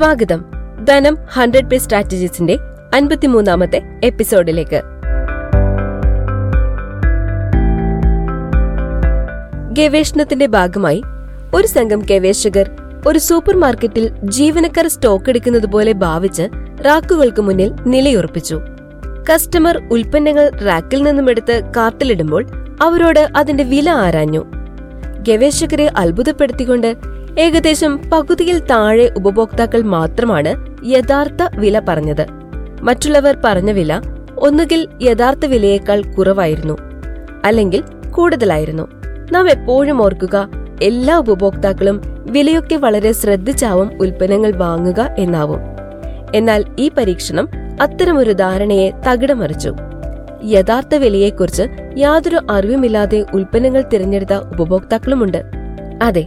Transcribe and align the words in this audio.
സ്വാഗതം. 0.00 0.44
ധനം 0.84 1.18
ഹൺഡ്രഡ് 1.32 1.70
പേ 1.70 1.78
സ്ട്രാറ്റജീസിന്റെ 1.78 2.58
അൻപത്തിമൂന്നാമത്തെ 2.94 3.82
എപ്പിസോഡിലേക്ക്. 4.04 4.82
ഗവേഷണത്തിന്റെ 9.72 10.46
ഭാഗമായി 10.46 11.02
ഒരു 11.54 11.66
സംഘം 11.66 11.98
ഗവേഷകർ 11.98 12.70
ഒരു 13.06 13.18
സൂപ്പർ 13.18 13.56
മാർക്കറ്റിൽ 13.56 14.08
ജീവനക്കാർ 14.24 14.88
സ്റ്റോക്ക് 14.88 15.30
എടുക്കുന്നത് 15.30 15.66
പോലെ 15.66 15.92
ഭാവിച്ച് 15.92 16.48
റാക്കുകൾക്ക് 16.84 17.42
മുന്നിൽ 17.42 17.72
നിലയുറപ്പിച്ചു. 17.86 18.60
കസ്റ്റമർ 19.32 19.82
ഉൽപ്പന്നങ്ങൾ 19.90 20.50
റാക്കിൽ 20.66 21.02
നിന്നും 21.02 21.30
എടുത്ത് 21.30 21.62
കാർട്ടിലിടുമ്പോൾ 21.76 22.46
അവരോട് 22.82 23.28
അതിന്റെ 23.36 23.64
വില 23.64 23.90
ആരാഞ്ഞു. 23.90 24.44
ഗവേഷകരെ 25.28 25.90
അത്ഭുതപ്പെടുത്തിക്കൊണ്ട് 25.96 26.96
ഏകദേശം 27.40 27.92
പകുതിയിൽ 28.12 28.58
താഴെ 28.58 29.10
ഉപഭോക്താക്കൾ 29.16 29.82
മാത്രമാണ് 29.82 30.52
യഥാർത്ഥ 30.92 31.42
വില 31.58 31.76
പറഞ്ഞത്. 31.88 32.24
മറ്റുള്ളവർ 32.82 33.34
പറഞ്ഞ 33.44 33.70
വില 33.70 33.92
ഒന്നുകിൽ 34.38 34.80
യഥാർത്ഥ 35.02 35.46
വിലയേക്കാൾ 35.46 36.02
കുറവായിരുന്നു 36.02 36.76
അല്ലെങ്കിൽ 37.44 37.82
കൂടുതലായിരുന്നു. 38.10 38.84
നാം 39.32 39.50
എപ്പോഴും 39.50 40.02
ഓർക്കുക 40.02 40.36
എല്ലാ 40.82 41.14
ഉപഭോക്താക്കളും 41.18 42.00
വിലയൊക്കെ 42.30 42.76
വളരെ 42.76 43.12
ശ്രദ്ധിച്ചാവും 43.12 43.88
ഉൽപ്പന്നങ്ങൾ 44.00 44.52
വാങ്ങുക 44.56 45.00
എന്നാവും. 45.18 45.60
എന്നാൽ 46.34 46.64
ഈ 46.78 46.90
പരീക്ഷണം 46.98 47.48
അത്തരമൊരു 47.82 48.32
ധാരണയെ 48.32 48.90
തകിടമറിച്ചു. 49.06 49.72
യഥാർത്ഥ 50.44 50.94
വിലയെക്കുറിച്ച് 50.94 51.62
യാതൊരു 51.98 52.38
അറിവുമില്ലാതെ 52.50 53.24
ഉൽപ്പന്നങ്ങൾ 53.34 53.84
തിരഞ്ഞെടുത്ത 53.92 54.32
ഉപഭോക്താക്കളുമുണ്ട്. 54.32 55.40
അതെ 56.02 56.26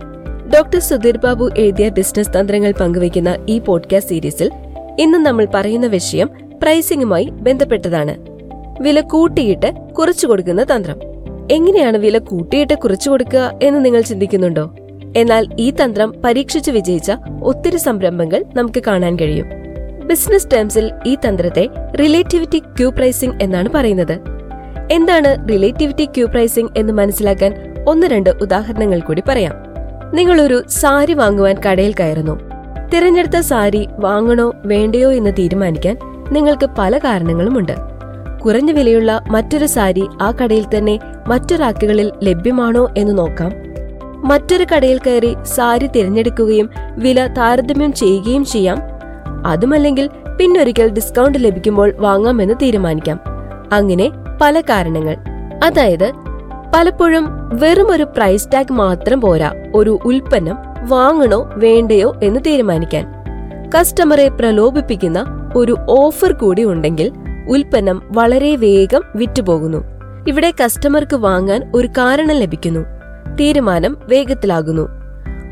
ഡോക്ടർ 0.53 0.79
സുധീർ 0.79 1.17
ബാബു 1.17 1.49
എഴുതിയ 1.57 1.89
ബിസിനസ് 1.89 2.29
തന്ത്രങ്ങൾ 2.29 2.71
പങ്കുവയ്ക്കുന്ന 2.71 3.37
ഈ 3.49 3.59
പോഡ്കാസ്റ്റ് 3.59 4.09
സീരീസിൽ 4.09 4.51
ഇന്ന് 4.99 5.17
നമ്മൾ 5.17 5.47
പറയുന്ന 5.53 5.87
വിഷയം 5.87 6.29
പ്രൈസിംഗുമായി 6.63 7.25
ബന്ധപ്പെട്ടതാണ്. 7.25 8.15
വില 8.81 9.01
കൂട്ടിയിട്ട് 9.01 9.93
കുറച്ചു 9.93 10.27
കൊടുക്കുന്ന 10.27 10.63
തന്ത്രം. 10.63 10.99
എങ്ങനെയാണ് 11.51 11.97
വില 11.97 12.17
കൂട്ടിയിട്ട് 12.17 12.73
കുറച്ചു 12.73 13.09
കൊടുക്കുക 13.09 13.59
എന്ന് 13.63 13.85
നിങ്ങൾ 13.85 14.01
ചിന്തിക്കുന്നുണ്ടോ? 14.01 14.75
എന്നാൽ 15.17 15.47
ഈ 15.59 15.71
തന്ത്രം 15.71 16.13
പരീക്ഷിച്ച് 16.25 16.71
വിജയിച്ച 16.71 17.11
ഒത്തിരി 17.43 17.77
സംരംഭങ്ങൾ 17.77 18.45
നമുക്ക് 18.55 18.83
കാണാൻ 18.87 19.15
കഴിയും. 19.15 19.47
ബിസിനസ് 20.05 20.47
ടേംസിൽ 20.53 20.91
ഈ 21.05 21.17
തന്ത്രത്തെ 21.27 21.69
റിലേറ്റിവിറ്റി 21.99 22.59
ക്യൂ 22.59 22.91
പ്രൈസിംഗ് 22.91 23.43
എന്നാണ് 23.43 23.69
പറയുന്നത്. 23.69 24.19
എന്താണ് 24.91 25.49
റിലേറ്റിവിറ്റി 25.49 26.05
ക്യൂ 26.05 26.27
പ്രൈസിംഗ് 26.27 26.71
എന്ന് 26.77 26.93
മനസ്സിലാക്കാൻ 26.93 27.73
ഒന്ന് 27.87 28.07
രണ്ട് 28.07 28.29
ഉദാഹരണങ്ങൾ 28.29 28.99
കൂടി 28.99 29.23
പറയാം. 29.27 29.72
നിങ്ങൾ 30.13 30.41
ഒരു 30.41 30.63
സാരി 30.69 31.13
വാങ്ങുവാൻ 31.13 31.55
കടയിൽ 31.69 31.93
കയറുന്നു. 31.99 32.39
തിരഞ്ഞെടുത്ത 32.93 33.39
സാരി 33.39 33.87
വാങ്ങണോ 33.99 34.53
വേണ്ടയോ 34.65 35.13
എന്ന് 35.13 35.33
തീരുമാനിക്കാൻ 35.39 35.97
നിങ്ങൾക്ക് 36.31 36.69
പല 36.77 36.97
കാരണങ്ങളുമുണ്ട്. 36.97 37.71
കുറഞ്ഞ 38.45 38.71
വിലയുള്ള 38.71 39.21
മറ്റൊരു 39.31 39.65
സാരി 39.65 40.07
ആ 40.21 40.31
കടയിൽ 40.31 40.65
തന്നെ 40.77 40.99
മറ്റൊരാക്കുകളിൽ 41.27 42.11
ലഭ്യമാണോ 42.23 42.89
എന്ന് 42.97 43.17
നോക്കാം. 43.17 43.51
മറ്റൊരു 44.27 44.65
കടയിൽ 44.75 44.99
കയറി 45.07 45.35
സാരി 45.43 45.87
തിരഞ്ഞെടുക്കുകയും 45.87 46.69
വില 46.97 47.27
താരതമ്യം 47.27 47.93
ചെയ്യുകയും 47.93 48.45
ചെയ്യാം. 48.45 48.79
അതുമല്ലെങ്കിൽ 49.47 50.09
പിന്നൊരിക്കൽ 50.39 50.89
ഡിസ്കൗണ്ട് 50.89 51.43
ലഭിക്കുമ്പോൾ 51.43 51.93
വാങ്ങാമെന്ന് 51.97 52.53
തീരുമാനിക്കാം. 52.61 53.19
അങ്ങനെ 53.71 54.11
പല 54.41 54.61
കാരണങ്ങൾ. 54.61 55.17
അതായത് 55.63 56.11
പലപ്പോഴും 56.73 57.25
വെറും 57.59 57.91
ഒരു 57.91 58.03
പ്രൈസ് 58.03 58.49
ടാഗ് 58.53 58.73
മാത്രം 58.73 59.21
പോരാ. 59.21 59.53
ഒരു 59.75 59.99
ഉൽപ്പന്നം 60.05 60.57
വാങ്ങണോ 60.89 61.49
വേണ്ടയോ 61.55 62.15
എന്ന് 62.23 62.39
തീരുമാനിക്കാൻ. 62.47 63.05
കസ്റ്റമറെ 63.75 64.29
പ്രലോഭിപ്പിക്കുന്ന 64.29 65.25
ഒരു 65.55 65.75
ഓഫർ 65.89 66.31
കൂടി 66.31 66.65
ഉണ്ടെങ്കിൽ 66.65 67.11
ഉൽപ്പന്നം 67.49 68.01
വളരെ 68.11 68.55
വേഗം 68.55 69.01
വിറ്റുപോകുന്നു. 69.15 69.77
ഇവിടെ 70.27 70.53
കസ്റ്റമർക്ക് 70.63 71.15
വാങ്ങാൻ 71.15 71.71
ഒരു 71.75 71.87
കാരണം 71.87 72.31
ലഭിക്കുന്നു. 72.31 72.79
തീരുമാനം 73.39 73.97
വേഗത്തിലാകുന്നു. 74.03 74.89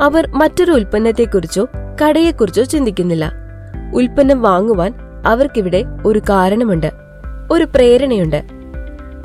അവർ 0.02 0.28
മറ്റൊരു 0.28 0.72
ഉൽപ്പന്നത്തെക്കുറിച്ചോ 0.72 1.68
കടയെക്കുറിച്ചോ 2.04 2.64
ചിന്തിക്കുന്നില്ല. 2.64 3.32
ഉൽപ്പന്നം 3.96 4.42
വാങ്ങുവാൻ 4.42 4.94
അവർക്കിവിടെ 5.26 5.84
ഒരു 6.06 6.20
കാരണമുണ്ട്. 6.20 6.92
ഒരു 7.52 7.64
പ്രേരണയുണ്ട്. 7.64 8.61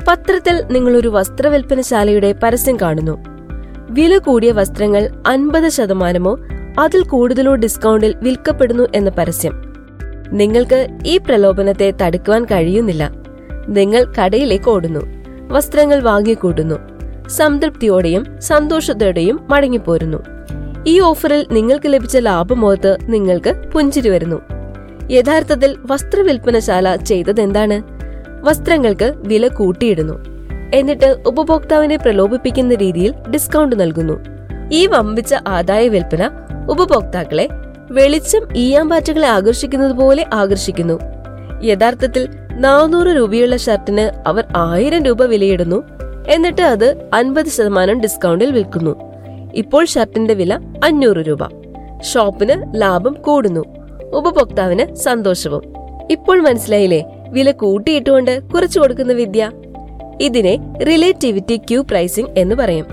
പത്രത്തിൽ 0.07 0.63
നിങ്ങൾ 0.71 0.97
ഒരു 0.97 1.07
വസ്ത്രവിൽപ്പനശാലയുടെ 1.07 2.35
പരസ്യം 2.43 2.77
കാണുന്നു. 2.81 3.23
വില 3.89 4.17
കൂടിയ 4.17 4.51
വസ്ത്രങ്ങൾ 4.51 5.23
അൻപത് 5.27 5.69
ശതമാനമോ 5.69 6.37
അതിൽ 6.79 7.01
കൂടുതലോ 7.01 7.55
ഡിസ്കൗണ്ടിൽ 7.55 8.15
വിൽക്കപ്പെടുന്നു 8.21 8.87
എന്ന 8.95 9.09
പരസ്യം. 9.09 9.53
നിങ്ങൾക്ക് 10.31 10.87
ഈ 11.05 11.17
പ്രലോഭനത്തെ 11.17 11.93
തടുക്കുവാൻ 12.01 12.45
കഴിയുന്നില്ല. 12.45 13.11
നിങ്ങൾ 13.67 14.13
കടയിലേക്ക് 14.19 14.69
ഓടുന്നു. 14.69 14.99
വസ്ത്രങ്ങൾ 15.53 15.99
വാങ്ങിക്കൂട്ടുന്നു 15.99 16.75
സംതൃപ്തിയോടെയും 17.27 18.25
സന്തോഷത്തോടെയും 18.39 19.39
മടങ്ങിപ്പോരുന്നു. 19.49 20.17
ഈ 20.87 20.99
ഓഫറിൽ 20.99 21.47
നിങ്ങൾക്ക് 21.51 21.93
ലഭിച്ച 21.93 22.17
ലാഭമോത്ത് 22.17 22.97
നിങ്ങൾക്ക് 23.01 23.71
പുഞ്ചിരി 23.73 24.09
വരുന്നു. 24.09 24.41
യഥാർത്ഥത്തിൽ 25.11 25.77
വസ്ത്രവിൽപ്പനശാല 25.85 26.95
ചെയ്തതെന്താണ്? 26.95 27.96
വസ്ത്രങ്ങൾക്ക് 28.47 29.13
വില 29.15 29.47
കൂട്ടിയിടുന്നു. 29.47 30.25
എന്നിട്ട് 30.73 31.17
ഉപഭോക്താവിനെ 31.27 31.95
പ്രലോഭിപ്പിക്കുന്ന 31.95 32.73
രീതിയിൽ 32.73 33.13
ഡിസ്കൗണ്ട് 33.33 33.79
നൽകുന്നു. 33.79 34.23
ഈ 34.71 34.87
വമ്പിച്ച 34.87 35.35
ആദായ 35.47 35.87
വിൽപ്പന 35.87 36.29
ഉപഭോക്താക്കളെ 36.69 37.47
വെളിച്ചം 37.91 38.57
ഈയാമ്പാറ്റകളെ 38.57 39.27
ആകർഷിക്കുന്നത് 39.27 39.91
പോലെ 39.91 40.25
ആകർഷിക്കുന്നു. 40.33 40.99
യഥാർത്ഥത്തിൽ 41.63 42.27
നാനൂറ് 42.51 43.07
രൂപയുള്ള 43.07 43.57
ഷർട്ടിന് 43.57 44.29
അവർ 44.29 44.43
ആയിരം 44.55 45.03
രൂപ 45.03 45.23
വിലയിടുന്നു. 45.23 45.83
എന്നിട്ട് 46.27 46.61
അത് 46.61 47.09
അൻപത് 47.13 47.45
ശതമാനം 47.45 48.01
ഡിസ്കൗണ്ടിൽ 48.01 48.51
വിൽക്കുന്നു. 48.51 48.95
ഇപ്പോൾ 49.53 49.85
ഷർട്ടിന്റെ 49.85 50.33
വില 50.33 50.59
അഞ്ഞൂറ് 50.83 51.17
രൂപ. 51.17 51.39
ഷോപ്പിന് 52.01 52.81
ലാഭം 52.81 53.13
കൂടുന്നു. 53.13 53.65
ഉപഭോക്താവിന് 54.13 54.95
സന്തോഷവും. 54.95 55.73
ഇപ്പോൾ 56.11 56.41
മനസ്സിലായില്ലേ? 56.41 57.16
വില 57.29 57.51
കൂട്ടിയിട്ടുകൊണ്ട് 57.51 58.43
കുറച്ചു 58.43 58.79
കൊടുക്കുന്ന 58.79 59.13
വിദ്യ. 59.13 59.51
ഇതിനെ 60.21 60.59
റിലേറ്റിവിറ്റി 60.87 61.57
ക്യൂ 61.57 61.83
പ്രൈസിംഗ് 61.83 62.39
എന്ന് 62.39 62.55
പറയും. 62.55 62.85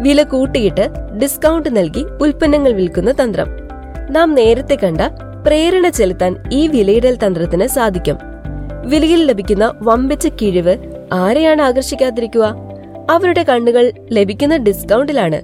വില 0.00 0.22
കൂട്ടിയിട്ട് 0.22 0.88
ഡിസ്കൗണ്ട് 1.22 1.76
നൽകി 1.76 2.04
ഉൽപ്പന്നങ്ങൾ 2.22 2.72
വിൽക്കുന്ന 2.72 3.12
തന്ത്രം. 3.12 3.46
നാം 4.10 4.34
നേരത്തെ 4.34 4.78
കണ്ട 4.84 5.00
പ്രേരണ 5.46 5.88
ചെലുത്താൻ 5.88 6.36
ഈ 6.52 6.68
വിലയിടൽ 6.68 7.18
തന്ത്രത്തിന് 7.26 7.66
സാധിക്കും. 7.66 8.18
വിലയിൽ 8.86 9.24
ലഭിക്കുന്ന 9.24 9.74
വമ്പിച്ച 9.82 10.26
കിഴിവ് 10.26 10.76
ആരെയാണ് 11.12 11.62
ആകർഷിക്കാതിരിക്കുക? 11.62 12.56
അവരുടെ 13.10 13.42
കണ്ണുകൾ 13.42 13.92
ലഭിക്കുന്ന 14.12 14.56
ഡിസ്കൗണ്ടിലാണ് 14.56 15.42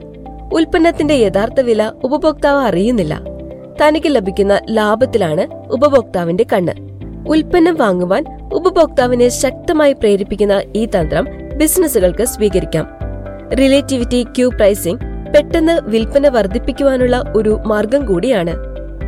ഉൽപ്പന്നത്തിന്റെ 0.54 1.14
യഥാർത്ഥ 1.14 1.60
വില 1.60 1.92
ഉപഭോക്താവ് 2.04 2.60
അറിയുന്നില്ല. 2.60 3.20
തനിക്ക് 3.82 4.14
ലഭിക്കുന്ന 4.14 4.60
ലാഭത്തിലാണ് 4.70 5.72
ഉപഭോക്താവിന്റെ 5.72 6.46
കണ്ണ്. 6.52 6.87
ഉൽപ്പന്നം 7.28 7.74
വാങ്ങുവാൻ 7.74 8.24
ഉപഭോക്താവിനെ 8.54 9.28
ശക്തമായി 9.28 9.92
പ്രേരിപ്പിക്കുന്ന 9.92 10.62
ഈ 10.76 10.86
തന്ത്രം 10.86 11.26
ബിസിനസ്സുകൾക്ക് 11.56 12.24
സ്വീകരിക്കാം. 12.24 12.86
റിലേറ്റിവിറ്റി 13.58 14.22
ക്യൂ 14.22 14.50
പ്രൈസിംഗ് 14.50 15.00
പെട്ടെന്ന് 15.34 15.80
വിൽപ്പന 15.82 16.28
വർദ്ധിപ്പിക്കുവാനുള്ള 16.28 17.32
ഒരു 17.36 17.60
മാർഗം 17.66 18.06
കൂടിയാണ്. 18.06 18.54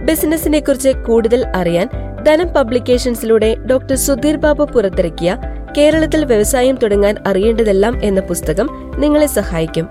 ബിസിനസിനെ 0.04 0.60
കുറിച്ച് 0.60 0.88
കൂടുതൽ 0.88 1.46
അറിയാൻ 1.46 1.88
ധനം 2.24 2.48
പബ്ലിക്കേഷൻസിലൂടെ 2.48 3.54
ഡോക്ടർ 3.54 3.96
സുധീർ 3.96 4.36
ബാബു 4.36 4.64
പുറത്തിറക്കിയ 4.64 5.36
കേരളത്തിൽ 5.78 6.24
വ്യവസായം 6.24 6.78
തുടങ്ങാൻ 6.82 7.16
അറിയേണ്ടതെല്ലാം 7.26 8.04
എന്ന 8.04 8.20
പുസ്തകം 8.20 8.68
നിങ്ങളെ 8.96 9.26
സഹായിക്കും. 9.26 9.90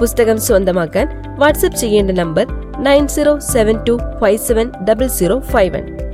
പുസ്തകം 0.00 0.38
സ്വന്തമാക്കാൻ 0.38 1.22
വാട്സ്ആപ്പ് 1.38 1.78
ചെയ്യേണ്ട 1.78 2.10
number 2.10 2.46
nine 2.78 3.08
zero 3.08 3.38
seven 3.38 3.84
two 3.84 3.98
five 4.20 4.38
seven 4.38 4.70
double 4.90 5.06
zero 5.06 5.38
five 5.38 5.74
one. 5.74 6.05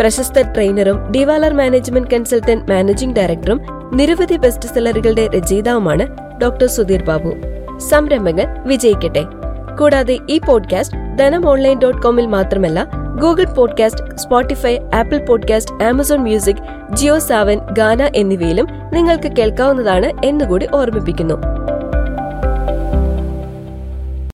പ്രശസ്ത 0.00 0.52
ട്രെയിനറും 0.52 1.10
ഡിവാലർ 1.10 1.54
മാനേജ്മെന്റ് 1.54 2.10
കൺസൾട്ടന്റ് 2.10 2.72
മാനേജിംഗ് 2.72 3.16
ഡയറക്ടറും 3.16 3.60
നിരവധി 3.92 4.36
ബെസ്റ്റ് 4.36 4.68
സെല്ലറുകളുടെ 4.68 5.28
രചയിതാവുമാണ് 5.28 6.06
ഡോക്ടർ 6.42 6.66
സുധീർ 6.66 7.04
ബാബു. 7.04 7.34
സംരംഭങ്ങൾ 7.78 8.46
വിജയിക്കട്ടെ. 8.66 9.24
കൂടാതെ 9.80 10.18
ഈ 10.30 10.40
പോഡ്കാസ്റ്റ് 10.48 11.18
ധനം 11.18 11.48
ഓൺലൈൻ 11.48 11.78
ഡോട്ട് 11.78 12.02
കോമിൽ 12.02 12.26
മാത്രമല്ല 12.26 12.90
Google 13.22 13.44
podcast 13.44 14.16
Spotify 14.16 14.78
Apple 14.94 15.26
podcast 15.26 15.84
Amazon 15.84 16.18
music 16.18 16.94
Jio 16.94 17.18
Saavn 17.18 17.58
Gaana 17.72 18.10
എന്നിവയിലും 18.16 18.66
നിങ്ങൾക്ക് 18.92 19.32
കേൾക്കാവുന്നതാണ് 19.36 20.26
എന്നുകൂടി 20.26 20.68
ഓർമ്മിപ്പിക്കുന്നു. 20.74 21.59